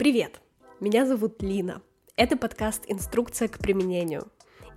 Привет! 0.00 0.40
Меня 0.80 1.04
зовут 1.04 1.42
Лина. 1.42 1.82
Это 2.16 2.34
подкаст 2.34 2.84
«Инструкция 2.88 3.48
к 3.48 3.58
применению». 3.58 4.28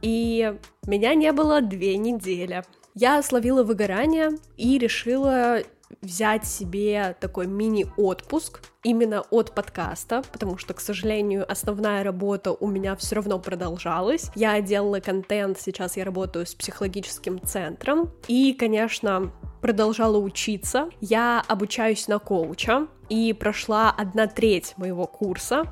И 0.01 0.53
меня 0.85 1.15
не 1.15 1.31
было 1.31 1.61
две 1.61 1.95
недели. 1.95 2.65
Я 2.93 3.23
словила 3.23 3.63
выгорание 3.63 4.31
и 4.57 4.77
решила 4.77 5.59
взять 6.01 6.45
себе 6.45 7.15
такой 7.21 7.47
мини-отпуск 7.47 8.63
именно 8.83 9.23
от 9.31 9.53
подкаста, 9.53 10.23
потому 10.31 10.57
что, 10.57 10.73
к 10.73 10.79
сожалению, 10.79 11.49
основная 11.49 12.03
работа 12.03 12.51
у 12.51 12.67
меня 12.67 12.95
все 12.95 13.15
равно 13.15 13.39
продолжалась. 13.39 14.29
Я 14.35 14.59
делала 14.61 14.99
контент, 14.99 15.59
сейчас 15.59 15.97
я 15.97 16.05
работаю 16.05 16.45
с 16.45 16.53
психологическим 16.53 17.41
центром, 17.45 18.11
и, 18.27 18.53
конечно, 18.53 19.31
продолжала 19.61 20.17
учиться. 20.17 20.89
Я 20.99 21.43
обучаюсь 21.47 22.07
на 22.07 22.19
коуча, 22.19 22.87
и 23.09 23.33
прошла 23.33 23.91
одна 23.91 24.27
треть 24.27 24.73
моего 24.77 25.05
курса. 25.05 25.63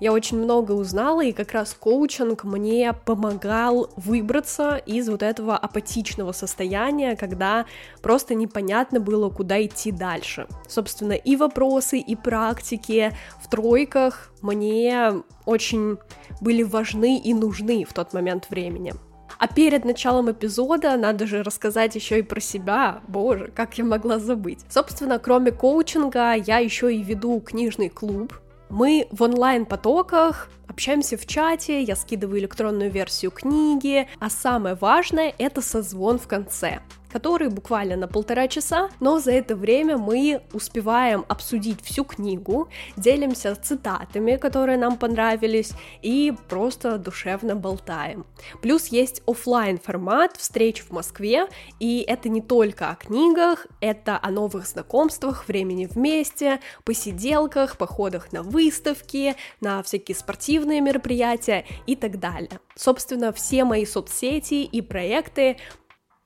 Я 0.00 0.12
очень 0.12 0.38
много 0.38 0.72
узнала, 0.72 1.24
и 1.24 1.32
как 1.32 1.52
раз 1.52 1.74
коучинг 1.78 2.44
мне 2.44 2.92
помогал 2.92 3.90
выбраться 3.96 4.76
из 4.76 5.08
вот 5.08 5.22
этого 5.22 5.56
апатичного 5.56 6.32
состояния, 6.32 7.16
когда 7.16 7.66
просто 8.02 8.34
непонятно 8.34 9.00
было, 9.00 9.30
куда 9.30 9.64
идти 9.64 9.92
дальше. 9.92 10.46
Собственно, 10.68 11.12
и 11.12 11.36
вопросы, 11.36 11.98
и 11.98 12.16
практики 12.60 13.12
в 13.42 13.48
тройках 13.48 14.30
мне 14.42 15.12
очень 15.46 15.96
были 16.40 16.62
важны 16.62 17.18
и 17.18 17.32
нужны 17.32 17.84
в 17.88 17.92
тот 17.94 18.12
момент 18.12 18.48
времени. 18.50 18.92
А 19.38 19.48
перед 19.48 19.86
началом 19.86 20.30
эпизода 20.30 20.96
надо 20.96 21.26
же 21.26 21.42
рассказать 21.42 21.94
еще 21.94 22.18
и 22.18 22.22
про 22.22 22.40
себя. 22.40 23.00
Боже, 23.08 23.50
как 23.54 23.78
я 23.78 23.84
могла 23.84 24.18
забыть. 24.18 24.60
Собственно, 24.68 25.18
кроме 25.18 25.50
коучинга, 25.50 26.34
я 26.34 26.58
еще 26.58 26.94
и 26.94 27.02
веду 27.02 27.40
книжный 27.40 27.88
клуб. 27.88 28.34
Мы 28.68 29.08
в 29.10 29.22
онлайн-потоках 29.22 30.50
общаемся 30.68 31.16
в 31.16 31.26
чате, 31.26 31.82
я 31.82 31.96
скидываю 31.96 32.40
электронную 32.40 32.90
версию 32.90 33.30
книги, 33.30 34.06
а 34.20 34.28
самое 34.28 34.74
важное— 34.74 35.34
это 35.38 35.62
созвон 35.62 36.18
в 36.18 36.28
конце 36.28 36.80
который 37.12 37.48
буквально 37.48 37.96
на 37.96 38.08
полтора 38.08 38.48
часа, 38.48 38.88
но 39.00 39.18
за 39.18 39.32
это 39.32 39.56
время 39.56 39.98
мы 39.98 40.42
успеваем 40.52 41.24
обсудить 41.28 41.82
всю 41.82 42.04
книгу, 42.04 42.68
делимся 42.96 43.54
цитатами, 43.56 44.36
которые 44.36 44.78
нам 44.78 44.96
понравились, 44.96 45.72
и 46.02 46.32
просто 46.48 46.98
душевно 46.98 47.56
болтаем. 47.56 48.26
Плюс 48.62 48.88
есть 48.88 49.22
офлайн 49.26 49.78
формат 49.78 50.36
встреч 50.36 50.82
в 50.82 50.92
Москве, 50.92 51.46
и 51.78 52.04
это 52.06 52.28
не 52.28 52.40
только 52.40 52.90
о 52.90 52.94
книгах, 52.96 53.66
это 53.80 54.18
о 54.20 54.30
новых 54.30 54.66
знакомствах, 54.66 55.48
времени 55.48 55.86
вместе, 55.86 56.60
посиделках, 56.84 57.76
походах 57.76 58.32
на 58.32 58.42
выставки, 58.42 59.36
на 59.60 59.82
всякие 59.82 60.16
спортивные 60.16 60.80
мероприятия 60.80 61.64
и 61.86 61.96
так 61.96 62.18
далее. 62.18 62.60
Собственно, 62.76 63.32
все 63.32 63.64
мои 63.64 63.84
соцсети 63.84 64.64
и 64.64 64.80
проекты 64.80 65.56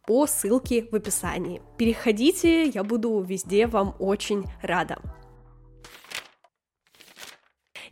по 0.07 0.27
ссылке 0.27 0.87
в 0.91 0.95
описании. 0.95 1.63
Переходите, 1.77 2.65
я 2.65 2.85
буду 2.85 3.21
везде 3.21 3.67
вам 3.67 3.95
очень 3.99 4.45
рада. 4.63 4.99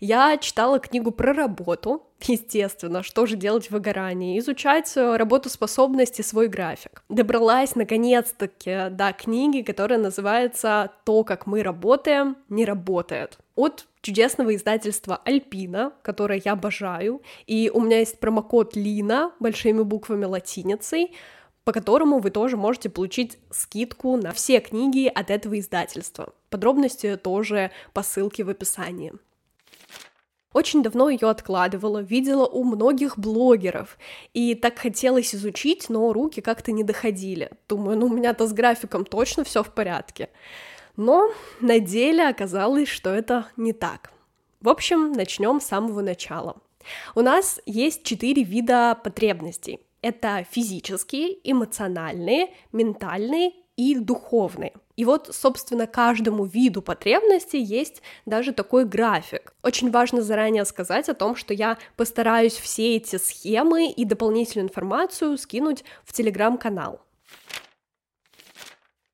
Я 0.04 0.36
читала 0.36 0.80
книгу 0.80 1.12
про 1.12 1.32
работу, 1.32 2.08
естественно, 2.22 3.04
что 3.04 3.24
же 3.24 3.36
делать 3.36 3.68
в 3.68 3.70
выгорании, 3.70 4.36
изучать 4.40 4.92
работоспособность 4.96 6.18
и 6.18 6.24
свой 6.24 6.48
график. 6.48 7.04
Добралась 7.08 7.76
наконец-таки 7.76 8.90
до 8.90 9.12
книги, 9.12 9.62
которая 9.62 10.00
называется 10.00 10.90
«То, 11.04 11.22
как 11.22 11.46
мы 11.46 11.62
работаем, 11.62 12.36
не 12.48 12.64
работает» 12.64 13.38
от 13.54 13.86
чудесного 14.00 14.56
издательства 14.56 15.20
Альпина, 15.24 15.92
которое 16.02 16.42
я 16.44 16.52
обожаю, 16.52 17.22
и 17.46 17.70
у 17.72 17.80
меня 17.80 18.00
есть 18.00 18.18
промокод 18.18 18.74
Лина 18.74 19.30
большими 19.38 19.82
буквами 19.82 20.24
латиницей, 20.24 21.14
по 21.64 21.72
которому 21.72 22.18
вы 22.18 22.30
тоже 22.30 22.56
можете 22.56 22.90
получить 22.90 23.38
скидку 23.50 24.16
на 24.16 24.32
все 24.32 24.60
книги 24.60 25.10
от 25.12 25.30
этого 25.30 25.58
издательства. 25.58 26.32
Подробности 26.50 27.16
тоже 27.16 27.70
по 27.92 28.02
ссылке 28.02 28.44
в 28.44 28.48
описании. 28.48 29.12
Очень 30.52 30.82
давно 30.82 31.08
ее 31.08 31.30
откладывала, 31.30 32.02
видела 32.02 32.46
у 32.46 32.62
многих 32.64 33.18
блогеров, 33.18 33.96
и 34.34 34.54
так 34.54 34.78
хотелось 34.78 35.34
изучить, 35.34 35.88
но 35.88 36.12
руки 36.12 36.40
как-то 36.40 36.72
не 36.72 36.84
доходили. 36.84 37.50
Думаю, 37.68 37.98
ну 37.98 38.06
у 38.06 38.12
меня-то 38.12 38.46
с 38.46 38.52
графиком 38.52 39.04
точно 39.04 39.44
все 39.44 39.62
в 39.62 39.72
порядке. 39.72 40.28
Но 40.96 41.30
на 41.60 41.78
деле 41.78 42.28
оказалось, 42.28 42.88
что 42.88 43.08
это 43.08 43.46
не 43.56 43.72
так. 43.72 44.12
В 44.60 44.68
общем, 44.68 45.12
начнем 45.12 45.60
с 45.60 45.66
самого 45.66 46.02
начала. 46.02 46.56
У 47.14 47.22
нас 47.22 47.60
есть 47.64 48.02
четыре 48.02 48.42
вида 48.42 48.98
потребностей. 49.02 49.80
Это 50.02 50.44
физические, 50.50 51.38
эмоциональные, 51.48 52.52
ментальные 52.72 53.52
и 53.76 53.94
духовные. 53.94 54.72
И 54.96 55.04
вот, 55.04 55.30
собственно, 55.32 55.86
каждому 55.86 56.44
виду 56.44 56.82
потребностей 56.82 57.60
есть 57.60 58.02
даже 58.26 58.52
такой 58.52 58.84
график. 58.84 59.54
Очень 59.62 59.90
важно 59.90 60.20
заранее 60.20 60.64
сказать 60.64 61.08
о 61.08 61.14
том, 61.14 61.36
что 61.36 61.54
я 61.54 61.78
постараюсь 61.96 62.54
все 62.54 62.96
эти 62.96 63.16
схемы 63.16 63.90
и 63.90 64.04
дополнительную 64.04 64.68
информацию 64.68 65.38
скинуть 65.38 65.84
в 66.04 66.12
телеграм-канал. 66.12 67.00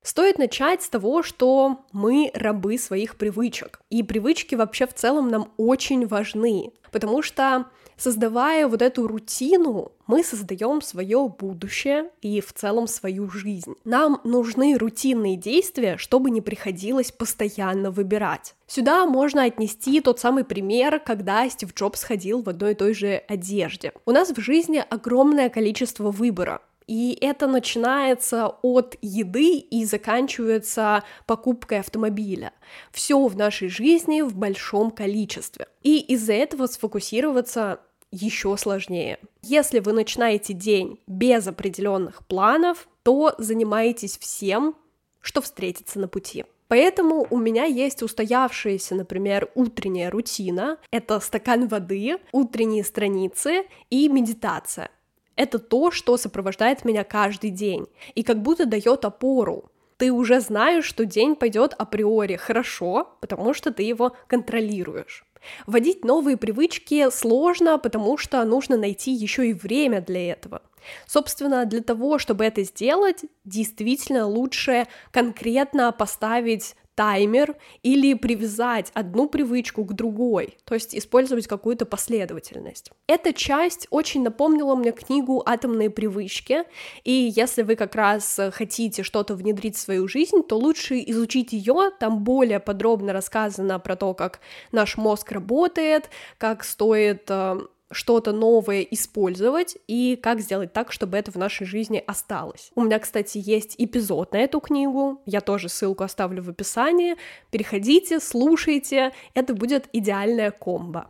Стоит 0.03 0.39
начать 0.39 0.83
с 0.83 0.89
того, 0.89 1.23
что 1.23 1.85
мы 1.93 2.31
рабы 2.33 2.79
своих 2.79 3.17
привычек. 3.17 3.81
И 3.91 4.03
привычки 4.03 4.55
вообще 4.55 4.87
в 4.87 4.95
целом 4.95 5.29
нам 5.29 5.53
очень 5.59 6.07
важны, 6.07 6.73
потому 6.91 7.21
что 7.21 7.67
создавая 7.99 8.67
вот 8.67 8.81
эту 8.81 9.07
рутину, 9.07 9.93
мы 10.07 10.25
создаем 10.25 10.81
свое 10.81 11.29
будущее 11.29 12.11
и 12.23 12.41
в 12.41 12.53
целом 12.55 12.87
свою 12.87 13.29
жизнь. 13.29 13.75
Нам 13.85 14.21
нужны 14.25 14.79
рутинные 14.79 15.37
действия, 15.37 15.97
чтобы 15.99 16.31
не 16.31 16.41
приходилось 16.41 17.13
постоянно 17.13 17.91
выбирать. 17.91 18.55
Сюда 18.67 19.05
можно 19.07 19.45
отнести 19.45 20.01
тот 20.01 20.21
самый 20.21 20.45
пример, 20.45 21.01
когда 21.01 21.49
Стив 21.49 21.75
Джобс 21.75 22.03
ходил 22.05 22.43
в 22.43 22.49
одной 22.49 22.73
и 22.73 22.75
той 22.75 22.95
же 22.95 23.23
одежде. 23.29 23.93
У 24.07 24.13
нас 24.13 24.31
в 24.31 24.41
жизни 24.41 24.83
огромное 24.89 25.51
количество 25.51 26.11
выбора, 26.11 26.63
и 26.89 27.17
это 27.21 27.47
начинается 27.47 28.49
от 28.63 28.97
еды 29.03 29.59
и 29.59 29.85
заканчивается 29.85 31.05
покупкой 31.27 31.81
автомобиля. 31.81 32.53
Все 32.91 33.27
в 33.27 33.37
нашей 33.37 33.69
жизни 33.69 34.23
в 34.23 34.35
большом 34.35 34.91
количестве. 34.91 35.69
И 35.83 36.01
из-за 36.01 36.33
этого 36.33 36.67
сфокусироваться 36.67 37.81
еще 38.11 38.57
сложнее. 38.57 39.19
Если 39.43 39.81
вы 39.81 39.93
начинаете 39.93 40.53
день 40.53 41.01
без 41.07 41.47
определенных 41.47 42.27
планов, 42.27 42.89
то 43.03 43.35
занимаетесь 43.39 44.19
всем, 44.19 44.75
что 45.21 45.41
встретится 45.41 45.99
на 45.99 46.09
пути. 46.09 46.45
Поэтому 46.69 47.27
у 47.31 47.39
меня 47.39 47.65
есть 47.65 48.03
устоявшаяся, 48.03 48.95
например, 48.95 49.51
утренняя 49.55 50.11
рутина. 50.11 50.79
Это 50.91 51.19
стакан 51.21 51.67
воды, 51.67 52.19
утренние 52.33 52.85
страницы 52.85 53.65
и 53.89 54.09
медитация 54.09 54.91
это 55.39 55.61
то, 55.61 55.91
что 55.93 56.17
сопровождает 56.17 56.85
меня 56.85 57.05
каждый 57.05 57.51
день 57.51 57.87
и 58.15 58.23
как 58.25 58.43
будто 58.43 58.67
дает 58.67 59.05
опору. 59.05 59.71
Ты 59.97 60.13
уже 60.13 60.41
знаешь, 60.41 60.85
что 60.85 61.07
день 61.07 61.37
пойдет 61.37 61.75
априори 61.79 62.37
хорошо, 62.37 63.17
потому 63.21 63.55
что 63.55 63.73
ты 63.73 63.85
его 63.85 64.17
контролируешь. 64.27 65.25
Вводить 65.67 66.05
новые 66.05 66.37
привычки 66.37 67.11
сложно, 67.11 67.79
потому 67.79 68.17
что 68.17 68.45
нужно 68.45 68.77
найти 68.77 69.13
еще 69.13 69.49
и 69.49 69.53
время 69.53 70.01
для 70.01 70.33
этого. 70.33 70.63
Собственно, 71.07 71.65
для 71.67 71.83
того, 71.83 72.19
чтобы 72.19 72.45
это 72.45 72.63
сделать, 72.63 73.25
действительно 73.45 74.27
лучше 74.27 74.87
конкретно 75.11 75.93
поставить 75.93 76.75
таймер 76.99 77.55
или 77.85 78.15
привязать 78.15 78.91
одну 78.93 79.29
привычку 79.29 79.85
к 79.85 79.93
другой, 79.93 80.57
то 80.65 80.75
есть 80.75 80.97
использовать 80.97 81.47
какую-то 81.47 81.87
последовательность. 81.87 82.91
Эта 83.07 83.33
часть 83.33 83.87
очень 83.91 84.25
напомнила 84.25 84.75
мне 84.75 84.91
книгу 84.91 85.41
«Атомные 85.47 85.91
привычки», 85.91 86.65
и 87.05 87.13
если 87.13 87.63
вы 87.63 87.77
как 87.77 87.95
раз 87.95 88.41
хотите 88.51 89.05
что-то 89.05 89.37
внедрить 89.37 89.77
в 89.77 89.79
свою 89.79 90.09
жизнь, 90.09 90.43
то 90.43 90.59
лучше 90.59 90.99
изучить 91.07 91.53
ее, 91.53 91.93
там 92.01 92.25
более 92.25 92.59
подробно 92.59 93.13
рассказано 93.13 93.79
про 93.79 93.95
то, 93.95 94.13
как 94.13 94.41
наш 94.73 94.97
мозг 94.97 95.31
работает, 95.31 96.11
как 96.37 96.65
стоит 96.65 97.27
э, 97.29 97.61
что-то 97.91 98.33
новое 98.33 98.83
использовать 98.83 99.79
и 99.87 100.17
как 100.17 100.41
сделать 100.41 100.73
так, 100.73 100.93
чтобы 100.93 101.17
это 101.17 101.31
в 101.31 101.37
нашей 101.37 101.67
жизни 101.67 102.03
осталось. 102.07 102.71
У 102.75 102.83
меня, 102.83 102.99
кстати, 102.99 103.41
есть 103.43 103.75
эпизод 103.79 104.33
на 104.33 104.39
эту 104.39 104.61
книгу, 104.61 105.21
я 105.27 105.41
тоже 105.41 105.69
ссылку 105.69 106.05
оставлю 106.05 106.43
в 106.43 106.51
описании. 106.51 107.17
Переходите, 107.51 108.21
слушайте, 108.21 109.13
это 109.35 109.55
будет 109.55 109.89
идеальная 109.93 110.51
комбо. 110.51 111.09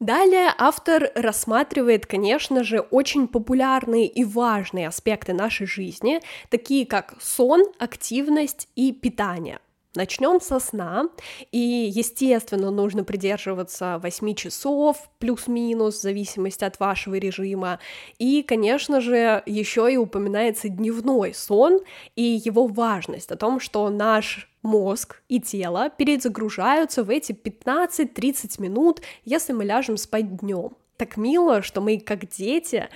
Далее 0.00 0.54
автор 0.58 1.10
рассматривает, 1.16 2.06
конечно 2.06 2.62
же, 2.62 2.78
очень 2.78 3.26
популярные 3.26 4.06
и 4.06 4.24
важные 4.24 4.86
аспекты 4.86 5.32
нашей 5.32 5.66
жизни, 5.66 6.20
такие 6.50 6.86
как 6.86 7.16
сон, 7.20 7.64
активность 7.80 8.68
и 8.76 8.92
питание. 8.92 9.58
Начнем 9.94 10.38
со 10.40 10.60
сна, 10.60 11.08
и, 11.50 11.58
естественно, 11.58 12.70
нужно 12.70 13.04
придерживаться 13.04 13.98
8 14.02 14.34
часов, 14.34 15.08
плюс-минус, 15.18 15.96
в 15.96 16.02
зависимости 16.02 16.62
от 16.62 16.78
вашего 16.78 17.14
режима. 17.14 17.80
И, 18.18 18.42
конечно 18.42 19.00
же, 19.00 19.42
еще 19.46 19.90
и 19.90 19.96
упоминается 19.96 20.68
дневной 20.68 21.32
сон 21.32 21.80
и 22.16 22.22
его 22.22 22.66
важность 22.66 23.32
о 23.32 23.36
том, 23.36 23.60
что 23.60 23.88
наш 23.88 24.50
мозг 24.62 25.22
и 25.28 25.40
тело 25.40 25.88
перезагружаются 25.88 27.02
в 27.02 27.08
эти 27.08 27.32
15-30 27.32 28.60
минут, 28.60 29.00
если 29.24 29.54
мы 29.54 29.64
ляжем 29.64 29.96
спать 29.96 30.36
днем. 30.36 30.76
Так 30.98 31.16
мило, 31.16 31.62
что 31.62 31.80
мы, 31.80 32.00
как 32.00 32.28
дети, 32.28 32.88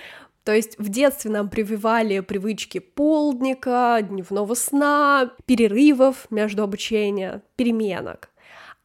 то 0.43 0.53
есть 0.53 0.77
в 0.77 0.89
детстве 0.89 1.31
нам 1.31 1.49
прививали 1.49 2.19
привычки 2.19 2.79
полдника, 2.79 3.99
дневного 4.01 4.53
сна, 4.55 5.31
перерывов 5.45 6.27
между 6.29 6.63
обучением, 6.63 7.41
переменок. 7.55 8.29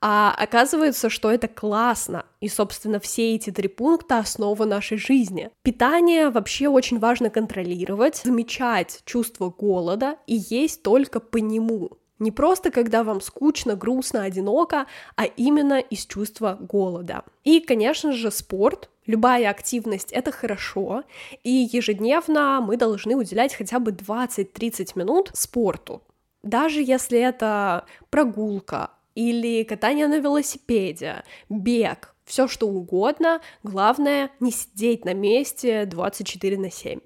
А 0.01 0.33
оказывается, 0.39 1.11
что 1.11 1.31
это 1.31 1.49
классно. 1.49 2.25
И, 2.41 2.49
собственно, 2.49 3.01
все 3.01 3.35
эти 3.35 3.51
три 3.51 3.67
пункта— 3.67 4.19
основа 4.21 4.65
нашей 4.65 4.97
жизни. 4.97 5.51
Питание 5.63 6.31
вообще 6.31 6.69
очень 6.69 7.01
важно 7.01 7.31
контролировать, 7.31 8.23
замечать 8.25 9.01
чувство 9.05 9.51
голода 9.51 10.17
и 10.29 10.37
есть 10.37 10.85
только 10.85 11.19
по 11.19 11.39
нему. 11.39 11.99
Не 12.19 12.33
просто, 12.33 12.71
когда 12.71 13.05
вам 13.05 13.21
скучно, 13.21 13.77
грустно, 13.77 14.23
одиноко, 14.23 14.87
а 15.17 15.25
именно 15.25 15.79
из 15.79 16.05
чувства 16.07 16.57
голода. 16.61 17.25
И, 17.45 17.61
конечно 17.61 18.13
же, 18.13 18.31
спорт, 18.31 18.91
любая 19.07 19.51
активность— 19.51 20.11
это 20.13 20.33
хорошо, 20.33 21.05
и 21.45 21.69
ежедневно 21.73 22.61
мы 22.61 22.77
должны 22.77 23.17
уделять 23.17 23.55
хотя 23.55 23.79
бы 23.79 23.93
20-30 23.93 24.93
минут 24.97 25.31
спорту. 25.35 26.03
Даже 26.43 26.83
если 26.83 27.19
это 27.21 27.85
прогулка 28.11 28.91
или 29.15 29.65
катание 29.65 30.09
на 30.09 30.19
велосипеде, 30.19 31.25
бег, 31.49 32.15
все 32.25 32.47
что 32.47 32.69
угодно, 32.69 33.41
главное 33.63 34.31
не 34.39 34.51
сидеть 34.51 35.05
на 35.05 35.15
месте 35.15 35.87
24 35.87 36.59
на 36.59 36.71
7. 36.71 37.01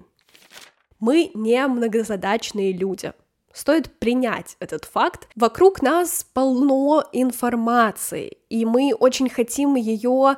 Мы 0.99 1.31
не 1.33 1.65
многозадачные 1.67 2.73
люди, 2.73 3.13
Стоит 3.53 3.99
принять 3.99 4.57
этот 4.59 4.85
факт. 4.85 5.27
Вокруг 5.35 5.81
нас 5.81 6.25
полно 6.33 7.05
информации, 7.11 8.39
и 8.49 8.65
мы 8.65 8.93
очень 8.99 9.29
хотим 9.29 9.75
ее 9.75 10.35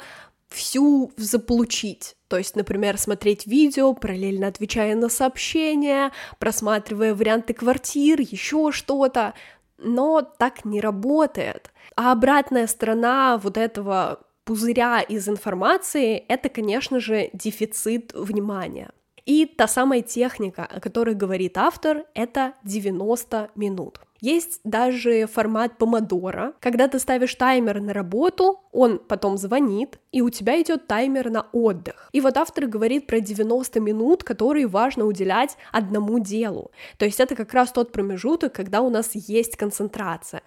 всю 0.49 1.11
заполучить. 1.17 2.15
То 2.27 2.37
есть, 2.37 2.55
например, 2.55 2.97
смотреть 2.97 3.47
видео, 3.47 3.93
параллельно 3.93 4.47
отвечая 4.47 4.95
на 4.95 5.09
сообщения, 5.09 6.11
просматривая 6.39 7.15
варианты 7.15 7.53
квартир, 7.53 8.19
еще 8.19 8.71
что-то. 8.71 9.33
Но 9.77 10.21
так 10.21 10.65
не 10.65 10.81
работает. 10.81 11.71
А 11.95 12.11
обратная 12.11 12.67
сторона 12.67 13.37
вот 13.37 13.57
этого 13.57 14.19
пузыря 14.43 15.01
из 15.01 15.27
информации— 15.27 16.17
это, 16.27 16.49
конечно 16.49 16.99
же, 16.99 17.29
дефицит 17.33 18.13
внимания. 18.13 18.91
И 19.25 19.45
та 19.45 19.67
самая 19.67 20.01
техника, 20.01 20.65
о 20.65 20.79
которой 20.79 21.15
говорит 21.15 21.57
автор, 21.57 22.05
это 22.13 22.53
90 22.63 23.49
минут. 23.55 23.99
Есть 24.21 24.61
даже 24.63 25.27
формат 25.27 25.77
помодора, 25.77 26.53
когда 26.59 26.87
ты 26.87 26.99
ставишь 26.99 27.35
таймер 27.35 27.81
на 27.81 27.93
работу, 27.93 28.61
он 28.71 28.97
потом 28.97 29.37
звонит, 29.37 29.99
и 30.11 30.21
у 30.21 30.29
тебя 30.29 30.61
идет 30.61 30.87
таймер 30.87 31.29
на 31.29 31.47
отдых. 31.51 32.09
И 32.13 32.21
вот 32.21 32.37
автор 32.37 32.65
говорит 32.65 33.07
про 33.07 33.19
90 33.19 33.79
минут, 33.81 34.23
которые 34.23 34.67
важно 34.67 35.05
уделять 35.05 35.57
одному 35.71 36.19
делу. 36.19 36.71
То 36.97 37.05
есть 37.05 37.19
это 37.19 37.35
как 37.35 37.53
раз 37.53 37.71
тот 37.71 37.91
промежуток, 37.91 38.53
когда 38.53 38.81
у 38.81 38.89
нас 38.89 39.11
есть 39.13 39.57
концентрация. 39.57 40.41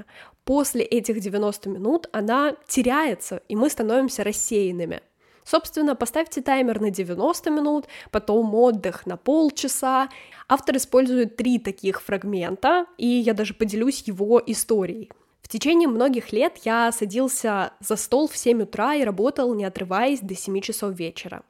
После 0.44 0.82
этих 0.82 1.20
90 1.20 1.68
минут 1.68 2.08
она 2.12 2.56
теряется, 2.66 3.42
и 3.48 3.54
мы 3.54 3.68
становимся 3.68 4.24
рассеянными. 4.24 5.02
Собственно, 5.48 5.96
поставьте 5.96 6.42
таймер 6.42 6.78
на 6.78 6.90
90 6.90 7.50
минут, 7.50 7.86
потом 8.10 8.54
отдых 8.54 9.06
на 9.06 9.16
полчаса. 9.16 10.10
Автор 10.46 10.76
использует 10.76 11.36
три 11.36 11.58
таких 11.58 12.02
фрагмента, 12.02 12.84
и 12.98 13.06
я 13.06 13.32
даже 13.32 13.54
поделюсь 13.54 14.02
его 14.02 14.42
историей. 14.44 15.10
В 15.40 15.48
течение 15.48 15.88
многих 15.88 16.32
лет 16.32 16.58
я 16.64 16.92
садился 16.92 17.72
за 17.80 17.96
стол 17.96 18.28
в 18.28 18.36
7 18.36 18.64
утра 18.64 18.94
и 18.94 19.04
работал, 19.04 19.54
не 19.54 19.64
отрываясь, 19.64 20.20
до 20.20 20.34
7 20.34 20.60
часов 20.60 20.92
вечера. 20.92 21.42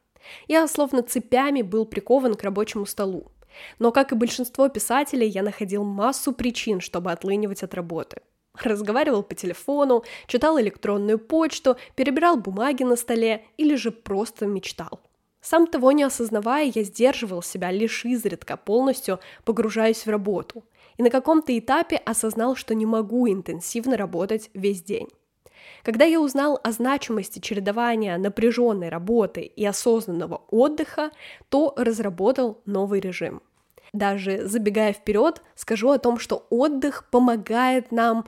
Я 0.46 0.68
словно 0.68 1.02
цепями 1.02 1.62
был 1.62 1.84
прикован 1.84 2.34
к 2.34 2.44
рабочему 2.44 2.86
столу. 2.86 3.32
Но, 3.80 3.90
как 3.90 4.12
и 4.12 4.14
большинство 4.14 4.68
писателей, 4.68 5.26
я 5.26 5.42
находил 5.42 5.82
массу 5.82 6.32
причин, 6.32 6.80
чтобы 6.80 7.10
отлынивать 7.10 7.64
от 7.64 7.74
работы 7.74 8.22
разговаривал 8.64 9.22
по 9.22 9.34
телефону, 9.34 10.04
читал 10.26 10.60
электронную 10.60 11.18
почту, 11.18 11.76
перебирал 11.94 12.36
бумаги 12.36 12.84
на 12.84 12.96
столе 12.96 13.44
или 13.56 13.74
же 13.74 13.90
просто 13.90 14.46
мечтал. 14.46 15.00
Сам 15.40 15.66
того 15.66 15.92
не 15.92 16.02
осознавая, 16.02 16.70
я 16.74 16.82
сдерживал 16.82 17.42
себя 17.42 17.70
лишь 17.70 18.04
изредка, 18.04 18.56
полностью 18.56 19.20
погружаясь 19.44 20.04
в 20.04 20.10
работу. 20.10 20.64
И 20.96 21.02
на 21.02 21.10
каком-то 21.10 21.56
этапе 21.56 21.96
осознал, 21.96 22.56
что 22.56 22.74
не 22.74 22.86
могу 22.86 23.28
интенсивно 23.28 23.96
работать 23.96 24.50
весь 24.52 24.82
день. 24.82 25.08
Когда 25.82 26.04
я 26.04 26.20
узнал 26.20 26.58
о 26.62 26.72
значимости 26.72 27.38
чередования 27.38 28.18
напряженной 28.18 28.88
работы 28.88 29.42
и 29.42 29.64
осознанного 29.64 30.42
отдыха, 30.50 31.10
то 31.48 31.72
разработал 31.76 32.60
новый 32.66 33.00
режим. 33.00 33.42
Даже 33.92 34.46
забегая 34.46 34.92
вперед, 34.92 35.42
скажу 35.54 35.90
о 35.90 35.98
том, 35.98 36.18
что 36.18 36.46
отдых 36.50 37.08
помогает 37.10 37.90
нам 37.90 38.26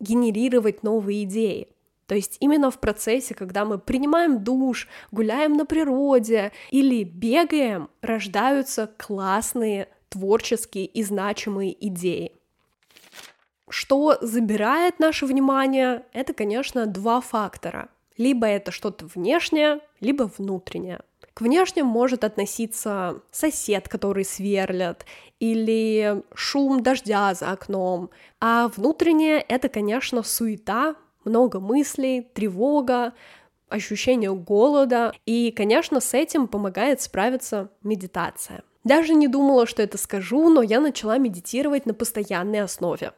генерировать 0.00 0.82
новые 0.82 1.24
идеи. 1.24 1.68
То 2.06 2.14
есть 2.14 2.36
именно 2.40 2.70
в 2.70 2.80
процессе, 2.80 3.34
когда 3.34 3.64
мы 3.64 3.78
принимаем 3.78 4.44
душ, 4.44 4.88
гуляем 5.10 5.54
на 5.54 5.64
природе 5.64 6.52
или 6.70 7.02
бегаем, 7.02 7.88
рождаются 8.02 8.90
классные 8.98 9.88
творческие 10.10 10.86
и 10.86 11.02
значимые 11.02 11.74
идеи. 11.88 12.32
Что 13.70 14.18
забирает 14.20 14.98
наше 14.98 15.26
внимание, 15.26 16.04
это, 16.12 16.34
конечно, 16.34 16.86
два 16.86 17.20
фактора. 17.20 17.88
Либо 18.16 18.46
это 18.46 18.70
что-то 18.70 19.06
внешнее, 19.06 19.80
либо 20.00 20.30
внутреннее. 20.38 21.00
К 21.32 21.40
внешним 21.40 21.86
может 21.86 22.22
относиться 22.22 23.22
сосед, 23.32 23.88
который 23.88 24.24
сверлят, 24.24 25.04
или 25.52 26.22
шум 26.34 26.82
дождя 26.82 27.34
за 27.34 27.50
окном, 27.50 28.10
а 28.40 28.68
внутреннее— 28.68 29.44
это, 29.48 29.68
конечно, 29.68 30.22
суета, 30.22 30.94
много 31.24 31.60
мыслей, 31.60 32.22
тревога, 32.22 33.12
ощущение 33.68 34.34
голода, 34.34 35.12
и, 35.26 35.50
конечно, 35.50 36.00
с 36.00 36.14
этим 36.14 36.48
помогает 36.48 37.00
справиться 37.00 37.70
медитация. 37.82 38.62
Даже 38.84 39.14
не 39.14 39.28
думала, 39.28 39.66
что 39.66 39.82
это 39.82 39.98
скажу, 39.98 40.48
но 40.48 40.62
я 40.62 40.80
начала 40.80 41.18
медитировать 41.18 41.86
на 41.86 41.94
постоянной 41.94 42.62
основе 42.62 43.12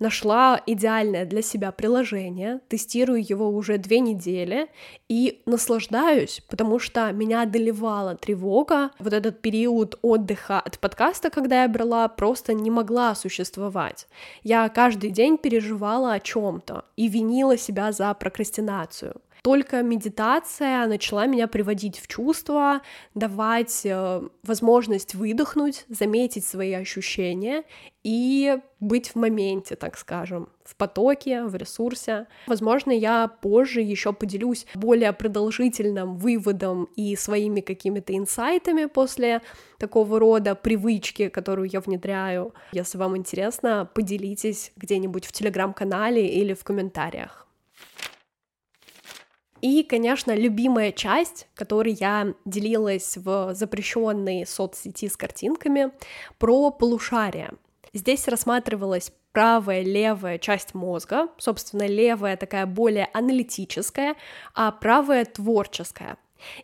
нашла 0.00 0.60
идеальное 0.66 1.24
для 1.26 1.42
себя 1.42 1.70
приложение, 1.70 2.60
тестирую 2.68 3.22
его 3.22 3.48
уже 3.50 3.78
две 3.78 4.00
недели 4.00 4.68
и 5.08 5.42
наслаждаюсь, 5.46 6.42
потому 6.48 6.78
что 6.78 7.12
меня 7.12 7.42
одолевала 7.42 8.16
тревога. 8.16 8.90
Вот 8.98 9.12
этот 9.12 9.40
период 9.40 9.98
отдыха 10.02 10.58
от 10.58 10.78
подкаста, 10.78 11.30
когда 11.30 11.62
я 11.62 11.68
брала, 11.68 12.08
просто 12.08 12.54
не 12.54 12.70
могла 12.70 13.14
существовать. 13.14 14.08
Я 14.42 14.68
каждый 14.70 15.10
день 15.10 15.38
переживала 15.38 16.14
о 16.14 16.20
чем-то 16.20 16.84
и 16.96 17.08
винила 17.08 17.56
себя 17.56 17.92
за 17.92 18.12
прокрастинацию. 18.14 19.20
Только 19.42 19.82
медитация 19.82 20.86
начала 20.86 21.26
меня 21.26 21.48
приводить 21.48 21.98
в 21.98 22.06
чувство, 22.06 22.82
давать 23.14 23.82
э, 23.84 24.22
возможность 24.42 25.14
выдохнуть, 25.14 25.84
заметить 25.88 26.44
свои 26.44 26.72
ощущения 26.72 27.64
и 28.02 28.58
быть 28.80 29.10
в 29.10 29.16
моменте, 29.16 29.76
так 29.76 29.96
скажем, 29.98 30.48
в 30.64 30.76
потоке, 30.76 31.44
в 31.44 31.54
ресурсе. 31.54 32.26
Возможно, 32.46 32.92
я 32.92 33.28
позже 33.28 33.80
еще 33.80 34.12
поделюсь 34.12 34.66
более 34.74 35.12
продолжительным 35.12 36.16
выводом 36.16 36.84
и 36.96 37.16
своими 37.16 37.60
какими-то 37.60 38.16
инсайтами 38.16 38.86
после 38.86 39.42
такого 39.78 40.18
рода 40.18 40.54
привычки, 40.54 41.28
которую 41.28 41.68
я 41.70 41.80
внедряю. 41.80 42.54
Если 42.72 42.98
вам 42.98 43.16
интересно, 43.16 43.88
поделитесь 43.94 44.72
где-нибудь 44.76 45.26
в 45.26 45.32
телеграм-канале 45.32 46.26
или 46.26 46.54
в 46.54 46.64
комментариях. 46.64 47.46
И, 49.60 49.82
конечно, 49.82 50.34
любимая 50.34 50.92
часть, 50.92 51.46
которой 51.54 51.92
я 51.92 52.34
делилась 52.44 53.16
в 53.16 53.54
запрещенной 53.54 54.46
соцсети 54.46 55.08
с 55.08 55.16
картинками, 55.16 55.92
про 56.38 56.70
полушария. 56.70 57.52
Здесь 57.92 58.26
рассматривалась 58.28 59.12
правая, 59.32 59.82
левая 59.82 60.38
часть 60.38 60.74
мозга, 60.74 61.28
собственно, 61.38 61.86
левая 61.86 62.36
такая 62.36 62.66
более 62.66 63.08
аналитическая, 63.12 64.14
а 64.54 64.70
правая 64.70 65.24
творческая. 65.24 66.16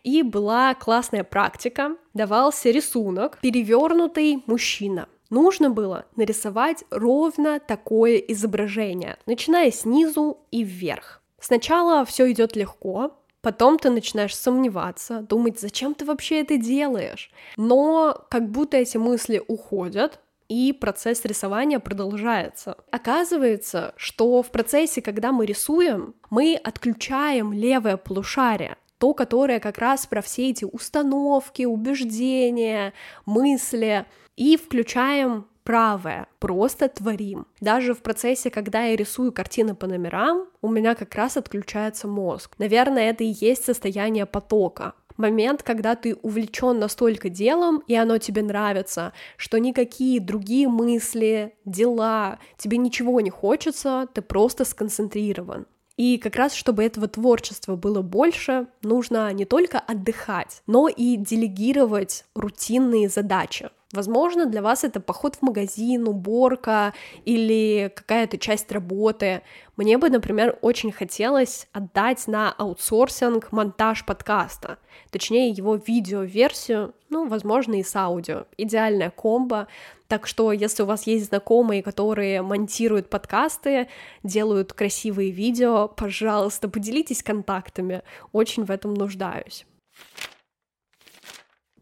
И 0.02 0.22
была 0.22 0.74
классная 0.74 1.24
практика, 1.24 1.96
давался 2.14 2.70
рисунок, 2.70 3.38
перевернутый 3.40 4.42
мужчина. 4.46 5.08
нужно 5.28 5.70
было 5.70 6.06
нарисовать 6.14 6.84
ровно 6.90 7.60
такое 7.60 8.16
изображение, 8.16 9.18
начиная 9.26 9.70
снизу 9.70 10.38
и 10.50 10.62
вверх. 10.62 11.20
Сначала 11.40 12.04
все 12.04 12.30
идет 12.32 12.56
легко, 12.56 13.18
потом 13.40 13.78
ты 13.78 13.90
начинаешь 13.90 14.34
сомневаться, 14.34 15.20
думать, 15.20 15.60
зачем 15.60 15.94
ты 15.94 16.04
вообще 16.04 16.40
это 16.40 16.56
делаешь. 16.56 17.30
Но 17.56 18.26
как 18.30 18.50
будто 18.50 18.76
эти 18.76 18.96
мысли 18.96 19.42
уходят, 19.46 20.20
и 20.48 20.72
процесс 20.72 21.24
рисования 21.24 21.78
продолжается. 21.78 22.76
Оказывается, 22.90 23.94
что 23.96 24.42
в 24.42 24.50
процессе, 24.50 25.02
когда 25.02 25.32
мы 25.32 25.44
рисуем, 25.46 26.14
мы 26.30 26.54
отключаем 26.62 27.52
левое 27.52 27.96
полушарие, 27.96 28.76
то, 28.98 29.12
которое 29.12 29.60
как 29.60 29.78
раз 29.78 30.06
про 30.06 30.22
все 30.22 30.50
эти 30.50 30.64
установки, 30.64 31.64
убеждения, 31.64 32.92
мысли, 33.24 34.06
и 34.36 34.56
включаем 34.56 35.46
правое, 35.66 36.28
просто 36.38 36.88
творим. 36.88 37.46
Даже 37.60 37.92
в 37.92 38.00
процессе, 38.00 38.50
когда 38.50 38.84
я 38.84 38.96
рисую 38.96 39.32
картины 39.32 39.74
по 39.74 39.88
номерам, 39.88 40.46
у 40.62 40.68
меня 40.68 40.94
как 40.94 41.14
раз 41.16 41.36
отключается 41.36 42.06
мозг. 42.06 42.52
Наверное, 42.58 43.10
это 43.10 43.24
и 43.24 43.34
есть 43.40 43.64
состояние 43.64 44.26
потока. 44.26 44.94
Момент, 45.16 45.62
когда 45.62 45.96
ты 45.96 46.14
увлечен 46.22 46.78
настолько 46.78 47.30
делом, 47.30 47.82
и 47.88 47.96
оно 47.96 48.18
тебе 48.18 48.42
нравится, 48.42 49.12
что 49.36 49.58
никакие 49.58 50.20
другие 50.20 50.68
мысли, 50.68 51.54
дела, 51.64 52.38
тебе 52.58 52.76
ничего 52.76 53.20
не 53.20 53.30
хочется, 53.30 54.06
ты 54.14 54.22
просто 54.22 54.64
сконцентрирован. 54.64 55.66
И 55.96 56.18
как 56.18 56.36
раз, 56.36 56.54
чтобы 56.54 56.84
этого 56.84 57.08
творчества 57.08 57.74
было 57.74 58.02
больше, 58.02 58.66
нужно 58.82 59.32
не 59.32 59.46
только 59.46 59.80
отдыхать, 59.80 60.62
но 60.66 60.88
и 60.88 61.16
делегировать 61.16 62.24
рутинные 62.34 63.08
задачи. 63.08 63.70
Возможно, 63.96 64.44
для 64.44 64.60
вас 64.60 64.84
это 64.84 65.00
поход 65.00 65.36
в 65.36 65.42
магазин, 65.42 66.06
уборка 66.06 66.92
или 67.24 67.90
какая-то 67.96 68.36
часть 68.36 68.70
работы. 68.70 69.40
Мне 69.78 69.96
бы, 69.96 70.10
например, 70.10 70.58
очень 70.60 70.92
хотелось 70.92 71.66
отдать 71.72 72.26
на 72.26 72.52
аутсорсинг 72.52 73.50
монтаж 73.52 74.04
подкаста, 74.04 74.76
точнее 75.10 75.48
его 75.48 75.76
видео-версию, 75.76 76.94
ну, 77.08 77.26
возможно, 77.26 77.80
и 77.80 77.82
с 77.82 77.96
аудио. 77.96 78.44
Идеальная 78.58 79.10
комбо. 79.10 79.66
Так 80.08 80.26
что, 80.26 80.52
если 80.52 80.82
у 80.82 80.86
вас 80.86 81.06
есть 81.06 81.28
знакомые, 81.28 81.82
которые 81.82 82.42
монтируют 82.42 83.08
подкасты, 83.08 83.88
делают 84.22 84.74
красивые 84.74 85.30
видео, 85.30 85.88
пожалуйста, 85.88 86.68
поделитесь 86.68 87.22
контактами. 87.22 88.02
Очень 88.32 88.64
в 88.64 88.70
этом 88.70 88.92
нуждаюсь. 88.92 89.64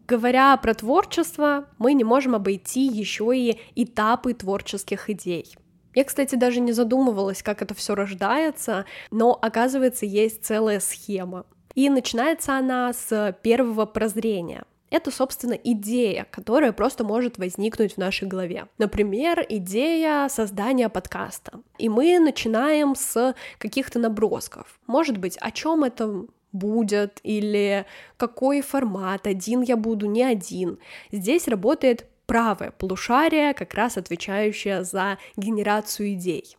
Говоря 0.07 0.57
про 0.59 0.75
творчество, 0.75 1.67
мы 1.79 1.95
не 1.95 2.05
можем 2.05 2.35
обойти 2.35 2.87
еще 2.87 3.33
и 3.35 3.59
этапы 3.75 4.35
творческих 4.35 5.09
идей. 5.09 5.57
Я, 5.95 6.05
кстати, 6.05 6.35
даже 6.35 6.61
не 6.61 6.73
задумывалась, 6.73 7.43
как 7.43 7.63
это 7.63 7.75
все 7.75 7.95
рождается, 7.95 8.85
но 9.11 9.39
оказывается, 9.41 10.07
есть 10.07 10.45
целая 10.45 10.81
схема. 10.81 11.47
И 11.75 11.89
начинается 11.89 12.57
она 12.57 12.93
с 12.93 13.37
первого 13.43 13.87
прозрения. 13.87 14.65
Это, 14.91 15.11
собственно, 15.11 15.55
идея, 15.55 16.27
которая 16.31 16.73
просто 16.73 17.03
может 17.03 17.39
возникнуть 17.39 17.95
в 17.95 17.99
нашей 17.99 18.29
голове. 18.29 18.67
Например, 18.79 19.45
идея 19.49 20.29
создания 20.29 20.89
подкаста. 20.89 21.61
И 21.79 21.89
мы 21.89 22.21
начинаем 22.21 22.95
с 22.95 23.35
каких-то 23.59 23.99
набросков. 23.99 24.79
Может 24.87 25.17
быть, 25.19 25.37
о 25.41 25.51
чем 25.51 25.83
это 25.83 26.27
будет, 26.55 27.21
или 27.23 27.85
какой 28.17 28.63
формат, 28.63 29.27
один 29.27 29.61
я 29.61 29.77
буду, 29.77 30.07
не 30.07 30.23
один. 30.23 30.79
Здесь 31.13 31.49
работает 31.49 32.07
правое 32.27 32.71
полушарие, 32.71 33.53
как 33.53 33.75
раз 33.75 33.99
отвечающее 33.99 34.85
за 34.85 35.19
генерацию 35.37 36.15
идей. 36.15 36.57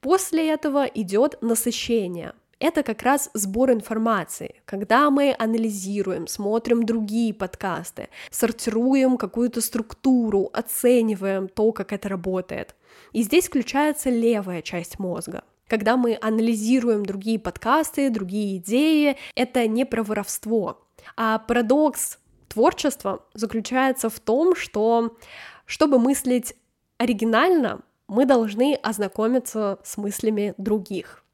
После 0.00 0.50
этого 0.50 0.84
идет 0.84 1.40
насыщение. 1.40 2.34
Это 2.58 2.84
как 2.84 3.02
раз 3.02 3.28
сбор 3.34 3.72
информации, 3.72 4.54
когда 4.66 5.10
мы 5.10 5.34
анализируем, 5.36 6.28
смотрим 6.28 6.84
другие 6.84 7.34
подкасты, 7.34 8.08
сортируем 8.30 9.16
какую-то 9.16 9.60
структуру, 9.60 10.48
оцениваем 10.52 11.48
то, 11.48 11.72
как 11.72 11.92
это 11.92 12.08
работает. 12.08 12.76
И 13.12 13.22
здесь 13.22 13.48
включается 13.48 14.10
левая 14.10 14.62
часть 14.62 15.00
мозга. 15.00 15.42
Когда 15.68 15.96
мы 15.96 16.18
анализируем 16.20 17.04
другие 17.04 17.38
подкасты, 17.38 18.10
другие 18.10 18.58
идеи, 18.58 19.16
это 19.34 19.66
не 19.66 19.84
про 19.84 20.02
воровство. 20.02 20.82
А 21.16 21.38
парадокс 21.38 22.18
творчества 22.48 23.24
заключается 23.34 24.10
в 24.10 24.20
том, 24.20 24.54
что 24.54 25.16
чтобы 25.64 25.98
мыслить 25.98 26.54
оригинально, 26.98 27.80
мы 28.08 28.26
должны 28.26 28.74
ознакомиться 28.74 29.78
с 29.82 29.96
мыслями 29.96 30.54
других. 30.58 31.24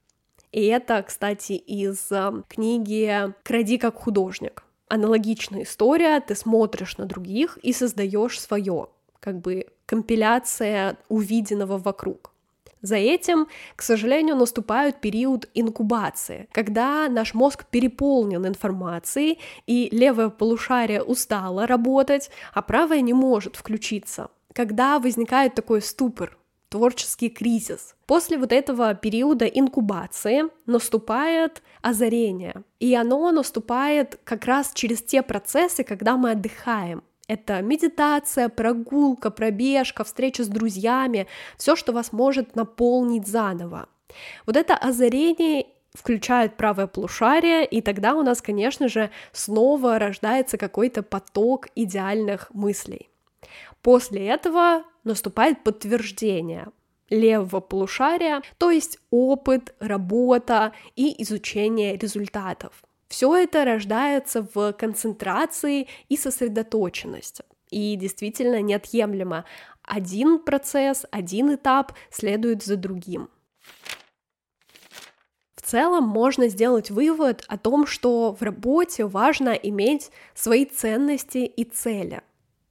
И 0.53 0.65
это, 0.67 1.03
кстати, 1.03 1.53
из 1.53 2.11
э, 2.11 2.43
книги 2.49 3.35
«Кради 3.43 3.79
как 3.79 3.97
художник». 3.97 4.65
Аналогичная 4.89 5.65
история, 5.65 6.21
ты 6.21 6.35
смотришь 6.35 6.97
на 6.97 7.05
других 7.05 7.59
и 7.59 7.73
создаешь 7.73 8.41
свое, 8.41 8.89
как 9.21 9.41
бы 9.41 9.67
компиляция 9.85 10.97
увиденного 11.09 11.77
вокруг. 11.77 12.28
За 12.83 12.97
этим, 12.97 13.49
к 13.77 13.83
сожалению, 13.83 14.37
наступает 14.37 15.01
период 15.01 15.49
инкубации, 15.55 16.49
когда 16.53 17.09
наш 17.09 17.35
мозг 17.35 17.67
переполнен 17.67 18.47
информацией, 18.47 19.39
и 19.67 19.89
левое 19.91 20.29
полушарие 20.29 21.03
устало 21.03 21.67
работать, 21.67 22.31
а 22.55 22.63
правое 22.63 23.01
не 23.01 23.13
может 23.13 23.57
включиться. 23.57 24.29
Когда 24.53 24.99
возникает 24.99 25.55
такой 25.55 25.83
ступор, 25.83 26.39
творческий 26.69 27.31
кризис. 27.31 27.95
После 28.07 28.39
вот 28.39 28.53
этого 28.53 28.95
периода 28.95 29.47
инкубации 29.47 30.45
наступает 30.67 31.63
озарение, 31.83 32.63
и 32.81 32.95
оно 32.95 33.31
наступает 33.33 34.19
как 34.25 34.45
раз 34.45 34.73
через 34.75 35.03
те 35.03 35.23
процессы, 35.23 35.85
когда 35.85 36.17
мы 36.17 36.33
отдыхаем. 36.33 37.03
Это 37.29 37.61
медитация, 37.61 38.49
прогулка, 38.49 39.31
пробежка, 39.31 40.03
встреча 40.03 40.45
с 40.45 40.49
друзьями, 40.49 41.27
все, 41.59 41.77
что 41.77 41.93
вас 41.93 42.13
может 42.13 42.57
наполнить 42.57 43.29
заново. 43.29 43.89
Вот 44.47 44.57
это 44.57 44.75
озарение 44.75 45.67
включает 45.95 46.57
правое 46.57 46.87
полушарие, 46.87 47.67
и 47.67 47.83
тогда 47.83 48.15
у 48.15 48.23
нас, 48.23 48.41
конечно 48.41 48.89
же, 48.89 49.11
снова 49.33 49.99
рождается 49.99 50.57
какой-то 50.57 51.03
поток 51.03 51.69
идеальных 51.75 52.53
мыслей. 52.55 53.11
После 53.83 54.27
этого 54.27 54.85
наступает 55.05 55.63
подтверждение 55.63 56.69
левого 57.11 57.61
полушария, 57.61 58.43
то 58.59 58.71
есть 58.71 58.99
опыт, 59.11 59.75
работа 59.81 60.73
и 60.97 61.23
изучение 61.23 61.97
результатов. 61.97 62.83
Все 63.09 63.35
это 63.35 63.65
рождается 63.65 64.47
в 64.55 64.73
концентрации 64.73 65.89
и 66.09 66.17
сосредоточенности. 66.17 67.45
И 67.71 67.97
действительно 67.97 68.61
неотъемлемо. 68.61 69.45
Один 69.83 70.39
процесс, 70.39 71.07
один 71.11 71.55
этап 71.55 71.93
следует 72.11 72.63
за 72.63 72.77
другим. 72.77 73.31
В 75.55 75.63
целом 75.63 76.05
можно 76.05 76.49
сделать 76.49 76.91
вывод 76.91 77.45
о 77.49 77.59
том, 77.59 77.87
что 77.87 78.35
в 78.39 78.43
работе 78.43 79.05
важно 79.05 79.51
иметь 79.51 80.11
свои 80.35 80.65
ценности 80.65 81.39
и 81.39 81.65
цели. 81.65 82.23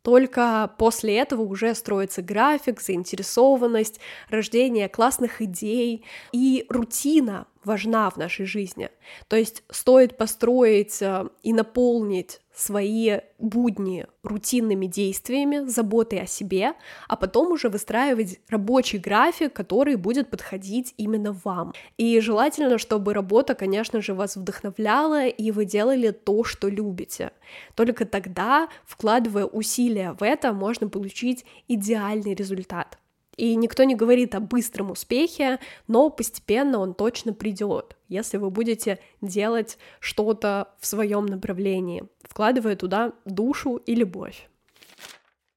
Только 0.01 0.73
после 0.77 1.17
этого 1.17 1.41
уже 1.41 1.75
строится 1.75 2.21
график, 2.21 2.79
заинтересованность, 2.79 3.99
рождение 4.29 4.87
классных 4.87 5.41
идей 5.41 6.05
и 6.31 6.65
рутина 6.69 7.45
важна 7.67 8.09
в 8.09 8.17
нашей 8.17 8.45
жизни. 8.45 8.89
То 9.27 9.35
есть 9.35 9.63
стоит 9.69 10.17
построить 10.17 11.01
э, 11.01 11.27
и 11.43 11.53
наполнить 11.53 12.39
свои 12.55 13.19
будни 13.37 14.07
рутинными 14.23 14.87
действиями, 14.87 15.67
заботой 15.67 16.21
о 16.21 16.25
себе, 16.25 16.73
а 17.07 17.15
потом 17.15 17.51
уже 17.51 17.69
выстраивать 17.69 18.39
рабочий 18.49 18.97
график, 18.97 19.53
который 19.53 19.95
будет 19.95 20.29
подходить 20.29 20.93
именно 20.97 21.39
вам. 21.43 21.73
И 21.97 22.19
желательно, 22.19 22.79
чтобы 22.79 23.13
работа, 23.13 23.53
конечно 23.53 24.01
же, 24.01 24.15
вас 24.15 24.37
вдохновляла, 24.37 25.27
и 25.27 25.51
вы 25.51 25.65
делали 25.65 26.09
то, 26.09 26.43
что 26.43 26.67
любите. 26.67 27.31
Только 27.75 28.05
тогда, 28.05 28.69
вкладывая 28.85 29.45
усилия 29.45 30.13
в 30.19 30.23
это, 30.23 30.51
можно 30.51 30.89
получить 30.89 31.45
идеальный 31.67 32.33
результат. 32.33 32.97
И 33.37 33.55
никто 33.55 33.83
не 33.83 33.95
говорит 33.95 34.33
о 34.33 34.39
быстром 34.39 34.91
успехе, 34.91 35.59
но 35.87 36.09
постепенно 36.09 36.79
он 36.79 36.95
точно 36.95 37.33
придет, 37.33 37.95
если 38.09 38.37
вы 38.37 38.49
будете 38.49 38.99
делать 39.21 39.77
что-то 39.99 40.73
в 40.79 40.87
своем 40.87 41.27
направлении, 41.27 42.03
вкладывая 42.23 42.75
туда 42.75 43.13
душу 43.25 43.75
и 43.75 43.93
любовь. 43.93 44.49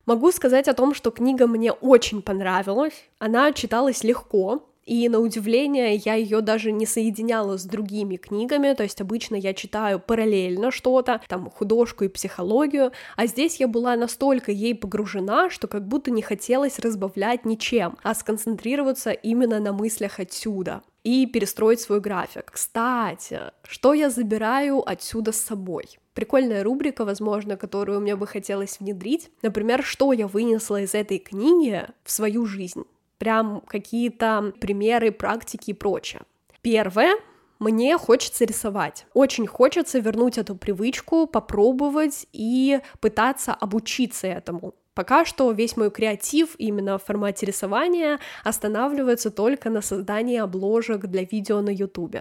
Могу 0.05 0.31
сказать 0.31 0.69
о 0.69 0.75
том, 0.75 0.95
что 0.95 1.11
книга 1.11 1.47
мне 1.47 1.73
очень 1.73 2.21
понравилась, 2.21 3.09
она 3.19 3.53
читалась 3.53 4.05
легко, 4.05 4.70
И 4.91 5.09
на 5.09 5.21
удивление 5.21 5.95
я 5.95 6.15
ее 6.15 6.41
даже 6.41 6.73
не 6.73 6.85
соединяла 6.85 7.57
с 7.57 7.65
другими 7.65 8.17
книгами, 8.17 8.75
то 8.75 8.83
есть 8.83 9.01
обычно 9.01 9.37
я 9.37 9.55
читаю 9.55 10.01
параллельно 10.01 10.73
что-то, 10.73 11.21
там 11.29 11.49
художку 11.49 12.03
и 12.03 12.09
психологию, 12.09 12.91
а 13.15 13.27
здесь 13.27 13.61
я 13.61 13.69
была 13.69 13.95
настолько 13.95 14.51
ей 14.51 14.75
погружена, 14.75 15.49
что 15.49 15.69
как 15.69 15.87
будто 15.87 16.11
не 16.11 16.23
хотелось 16.23 16.81
разбавлять 16.81 17.45
ничем, 17.45 17.99
а 18.03 18.17
сконцентрироваться 18.17 19.13
именно 19.13 19.61
на 19.61 19.73
мыслях 19.73 20.19
отсюда 20.19 20.83
и 21.05 21.25
перестроить 21.25 21.81
свой 21.81 22.01
график. 22.01 22.51
Кстати, 22.51 23.43
что 23.63 23.95
я 23.95 24.11
забираю 24.11 24.83
отсюда 24.85 25.31
с 25.31 25.41
собой? 25.41 25.85
Прикольная 26.15 26.65
рубрика, 26.65 27.05
возможно, 27.05 27.57
которую 27.57 28.01
мне 28.01 28.17
бы 28.17 28.27
хотелось 28.27 28.81
внедрить. 28.81 29.31
Например, 29.43 29.85
что 29.85 30.13
я 30.13 30.27
вынесла 30.27 30.81
из 30.81 30.95
этой 30.97 31.19
книги 31.19 31.87
в 32.03 32.11
свою 32.11 32.45
жизнь 32.45 32.83
прям 33.21 33.61
какие-то 33.61 34.53
примеры, 34.61 35.13
практики 35.13 35.71
и 35.71 35.75
прочее. 35.75 36.23
Первое, 36.63 37.17
мне 37.59 37.99
хочется 37.99 38.47
рисовать. 38.47 39.07
Очень 39.13 39.47
хочется 39.47 39.99
вернуть 39.99 40.39
эту 40.39 40.57
привычку, 40.57 41.27
попробовать 41.27 42.27
и 42.33 42.81
пытаться 43.01 43.53
обучиться 43.53 44.27
этому. 44.27 44.75
Пока 44.95 45.27
что 45.27 45.53
весь 45.53 45.77
мой 45.77 45.91
креатив 45.91 46.57
именно 46.57 46.99
в 46.99 47.05
формате 47.05 47.47
рисования 47.47 48.19
останавливается 48.43 49.31
только 49.31 49.69
на 49.69 49.83
создании 49.83 50.39
обложек 50.39 51.07
для 51.07 51.25
видео 51.25 51.61
на 51.61 51.71
YouTube. 51.71 52.17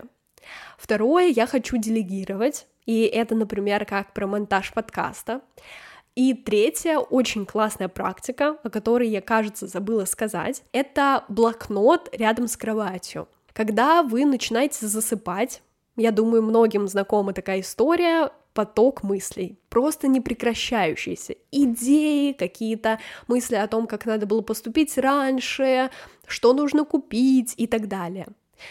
Второе, 0.78 1.28
я 1.28 1.48
хочу 1.48 1.78
делегировать, 1.78 2.68
и 2.86 3.04
это, 3.04 3.36
например, 3.36 3.86
как 3.86 4.14
про 4.14 4.28
монтаж 4.28 4.74
подкаста. 4.74 5.42
И 6.20 6.34
третья 6.34 6.98
очень 6.98 7.46
классная 7.46 7.88
практика, 7.88 8.58
о 8.62 8.70
которой 8.70 9.08
я, 9.08 9.22
кажется, 9.22 9.68
забыла 9.68 10.04
сказать, 10.04 10.64
это 10.74 11.24
блокнот 11.30 12.10
рядом 12.12 12.50
с 12.50 12.58
кроватью. 12.58 13.30
Когда 13.54 14.04
вы 14.04 14.26
начинаете 14.26 14.86
засыпать, 14.86 15.62
я 15.96 16.12
думаю, 16.12 16.44
многим 16.44 16.90
знакома 16.90 17.32
такая 17.32 17.62
история, 17.62 18.32
поток 18.54 19.02
мыслей, 19.02 19.58
просто 19.70 20.10
непрекращающийся. 20.10 21.36
Идеи, 21.54 22.34
какие-то 22.34 23.00
мысли 23.30 23.56
о 23.56 23.70
том, 23.70 23.88
как 23.88 24.06
надо 24.06 24.26
было 24.26 24.42
поступить 24.42 24.98
раньше, 24.98 25.90
что 26.28 26.52
нужно 26.52 26.84
купить 26.84 27.54
и 27.56 27.66
так 27.66 27.88
далее. 27.88 28.28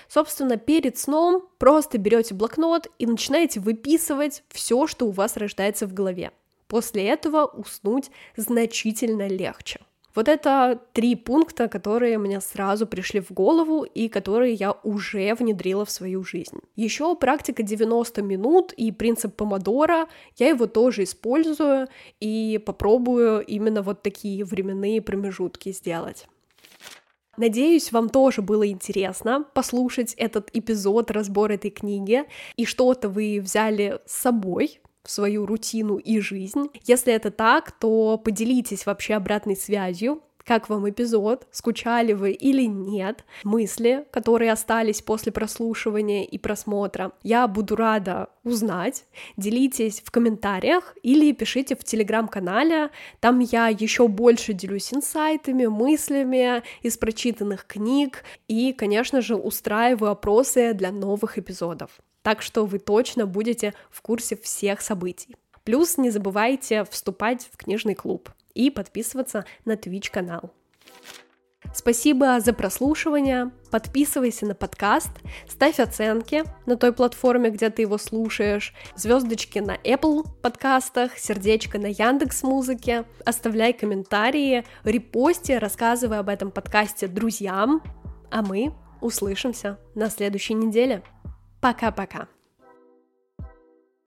Собственно, 0.06 0.58
перед 0.58 0.98
сном 0.98 1.48
просто 1.56 1.96
берете 1.96 2.34
блокнот 2.34 2.88
и 2.98 3.06
начинаете 3.06 3.60
выписывать 3.60 4.42
все, 4.50 4.86
что 4.86 5.06
у 5.06 5.12
вас 5.12 5.38
рождается 5.38 5.86
в 5.86 5.94
голове. 5.94 6.30
После 6.68 7.08
этого 7.08 7.46
уснуть 7.46 8.10
значительно 8.36 9.26
легче. 9.26 9.80
Вот 10.14 10.26
это 10.26 10.80
три 10.94 11.14
пункта, 11.14 11.68
которые 11.68 12.18
мне 12.18 12.40
сразу 12.40 12.86
пришли 12.86 13.20
в 13.20 13.30
голову 13.30 13.84
и 13.84 14.08
которые 14.08 14.54
я 14.54 14.72
уже 14.82 15.34
внедрила 15.34 15.84
в 15.84 15.90
свою 15.90 16.24
жизнь. 16.24 16.58
Еще 16.76 17.14
практика 17.14 17.62
90 17.62 18.22
минут 18.22 18.72
и 18.72 18.90
принцип 18.90 19.36
помодора, 19.36 20.08
я 20.36 20.48
его 20.48 20.66
тоже 20.66 21.04
использую 21.04 21.86
и 22.20 22.58
попробую 22.64 23.44
именно 23.44 23.82
вот 23.82 24.02
такие 24.02 24.44
временные 24.44 25.00
промежутки 25.00 25.72
сделать. 25.72 26.26
Надеюсь, 27.36 27.92
вам 27.92 28.08
тоже 28.08 28.42
было 28.42 28.68
интересно 28.68 29.44
послушать 29.54 30.14
этот 30.14 30.50
эпизод, 30.52 31.12
разбор 31.12 31.52
этой 31.52 31.70
книги, 31.70 32.24
и 32.56 32.64
что-то 32.64 33.08
вы 33.08 33.38
взяли 33.40 34.00
с 34.04 34.14
собой 34.14 34.80
в 35.08 35.10
свою 35.10 35.46
рутину 35.46 35.96
и 35.96 36.20
жизнь. 36.20 36.68
Если 36.84 37.14
это 37.14 37.30
так, 37.30 37.72
то 37.72 38.18
поделитесь 38.18 38.84
вообще 38.84 39.14
обратной 39.14 39.56
связью, 39.56 40.20
как 40.44 40.68
вам 40.68 40.88
эпизод, 40.88 41.46
скучали 41.50 42.12
вы 42.12 42.32
или 42.32 42.64
нет, 42.64 43.24
мысли, 43.42 44.06
которые 44.10 44.52
остались 44.52 45.00
после 45.00 45.32
прослушивания 45.32 46.24
и 46.24 46.36
просмотра. 46.36 47.12
Я 47.22 47.48
буду 47.48 47.74
рада 47.74 48.28
узнать. 48.44 49.06
Делитесь 49.38 50.02
в 50.04 50.10
комментариях 50.10 50.94
или 51.02 51.32
пишите 51.32 51.74
в 51.74 51.84
телеграм-канале. 51.84 52.90
Там 53.20 53.38
я 53.38 53.68
еще 53.68 54.08
больше 54.08 54.52
делюсь 54.52 54.92
инсайтами, 54.92 55.64
мыслями 55.66 56.62
из 56.82 56.98
прочитанных 56.98 57.66
книг 57.66 58.24
и, 58.46 58.74
конечно 58.74 59.22
же, 59.22 59.36
устраиваю 59.36 60.10
опросы 60.10 60.74
для 60.74 60.92
новых 60.92 61.38
эпизодов. 61.38 61.90
Так 62.28 62.42
что 62.42 62.66
вы 62.66 62.78
точно 62.78 63.24
будете 63.24 63.72
в 63.90 64.02
курсе 64.02 64.36
всех 64.36 64.82
событий. 64.82 65.34
Плюс 65.64 65.96
не 65.96 66.10
забывайте 66.10 66.84
вступать 66.84 67.48
в 67.50 67.56
книжный 67.56 67.94
клуб 67.94 68.28
и 68.52 68.68
подписываться 68.68 69.46
на 69.64 69.76
Twitch 69.76 70.10
канал. 70.10 70.52
Спасибо 71.72 72.38
за 72.40 72.52
прослушивание. 72.52 73.50
Подписывайся 73.70 74.44
на 74.44 74.54
подкаст, 74.54 75.08
ставь 75.48 75.80
оценки 75.80 76.44
на 76.66 76.76
той 76.76 76.92
платформе, 76.92 77.48
где 77.48 77.70
ты 77.70 77.80
его 77.80 77.96
слушаешь, 77.96 78.74
звездочки 78.94 79.60
на 79.60 79.76
Apple 79.76 80.26
подкастах, 80.42 81.16
сердечко 81.16 81.78
на 81.78 81.86
Яндекс 81.86 82.42
Музыке, 82.42 83.06
оставляй 83.24 83.72
комментарии, 83.72 84.66
репости, 84.84 85.52
рассказывай 85.52 86.18
об 86.18 86.28
этом 86.28 86.50
подкасте 86.50 87.08
друзьям, 87.08 87.82
а 88.30 88.42
мы 88.42 88.74
услышимся 89.00 89.78
на 89.94 90.10
следующей 90.10 90.52
неделе. 90.52 91.02
Пока-пока. 91.60 92.28